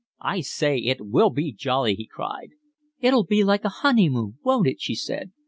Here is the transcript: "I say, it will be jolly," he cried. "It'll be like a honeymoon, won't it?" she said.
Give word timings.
"I 0.23 0.39
say, 0.41 0.79
it 0.79 1.01
will 1.05 1.29
be 1.29 1.51
jolly," 1.53 1.93
he 1.93 2.07
cried. 2.07 2.53
"It'll 3.01 3.23
be 3.23 3.43
like 3.43 3.63
a 3.63 3.69
honeymoon, 3.85 4.39
won't 4.41 4.65
it?" 4.65 4.81
she 4.81 4.95
said. 4.95 5.31